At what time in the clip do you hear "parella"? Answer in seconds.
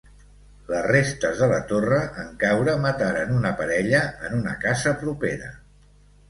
3.61-4.01